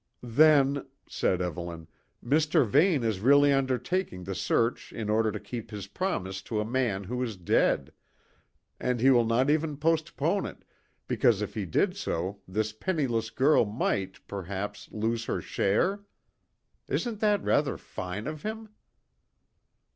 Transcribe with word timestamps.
"Then," 0.23 0.87
said 1.07 1.43
Evelyn, 1.43 1.87
"Mr. 2.25 2.65
Vane 2.67 3.03
is 3.03 3.19
really 3.19 3.53
undertaking 3.53 4.23
the 4.23 4.33
search 4.33 4.91
in 4.91 5.11
order 5.11 5.31
to 5.31 5.39
keep 5.39 5.69
his 5.69 5.85
promise 5.85 6.41
to 6.41 6.59
a 6.59 6.65
man 6.65 7.03
who 7.03 7.21
is 7.21 7.37
dead; 7.37 7.93
and 8.79 8.99
he 8.99 9.11
will 9.11 9.27
not 9.27 9.51
even 9.51 9.77
postpone 9.77 10.47
it, 10.47 10.65
because 11.07 11.43
if 11.43 11.53
he 11.53 11.67
did 11.67 11.95
so 11.95 12.39
this 12.47 12.73
penniless 12.73 13.29
girl 13.29 13.63
might, 13.63 14.19
perhaps, 14.27 14.91
lose 14.91 15.25
her 15.25 15.39
share? 15.39 15.99
Isn't 16.87 17.19
that 17.19 17.43
rather 17.43 17.77
fine 17.77 18.25
of 18.25 18.41
him?" 18.41 18.69